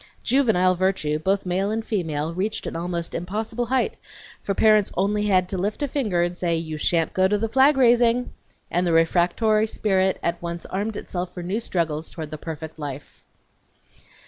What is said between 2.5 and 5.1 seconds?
an almost impossible height, for parents had